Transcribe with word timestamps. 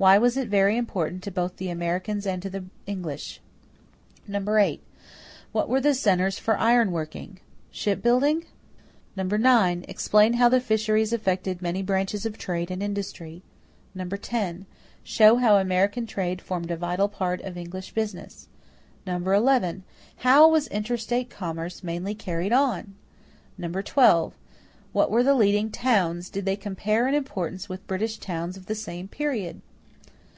Why 0.00 0.16
was 0.16 0.38
it 0.38 0.48
very 0.48 0.78
important 0.78 1.28
both 1.34 1.50
to 1.52 1.56
the 1.58 1.68
Americans 1.68 2.26
and 2.26 2.40
to 2.40 2.48
the 2.48 2.64
English? 2.86 3.38
8. 4.26 4.80
What 5.52 5.68
were 5.68 5.78
the 5.78 5.92
centers 5.92 6.38
for 6.38 6.56
iron 6.56 6.90
working? 6.90 7.38
Ship 7.70 8.00
building? 8.02 8.46
9. 9.14 9.84
Explain 9.86 10.32
how 10.32 10.48
the 10.48 10.58
fisheries 10.58 11.12
affected 11.12 11.60
many 11.60 11.82
branches 11.82 12.24
of 12.24 12.38
trade 12.38 12.70
and 12.70 12.82
industry. 12.82 13.42
10. 13.94 14.64
Show 15.04 15.36
how 15.36 15.58
American 15.58 16.06
trade 16.06 16.40
formed 16.40 16.70
a 16.70 16.78
vital 16.78 17.06
part 17.10 17.42
of 17.42 17.58
English 17.58 17.92
business. 17.92 18.48
11. 19.06 19.84
How 20.16 20.48
was 20.48 20.66
interstate 20.68 21.28
commerce 21.28 21.84
mainly 21.84 22.14
carried 22.14 22.54
on? 22.54 22.94
12. 23.60 24.32
What 24.94 25.10
were 25.10 25.22
the 25.22 25.34
leading 25.34 25.70
towns? 25.70 26.30
Did 26.30 26.46
they 26.46 26.56
compare 26.56 27.06
in 27.06 27.12
importance 27.14 27.68
with 27.68 27.86
British 27.86 28.16
towns 28.16 28.56
of 28.56 28.64
the 28.64 28.74
same 28.74 29.06
period? 29.06 29.60